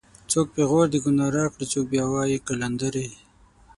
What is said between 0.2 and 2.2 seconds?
څوک پېغور د گناه راکړي څوک بیا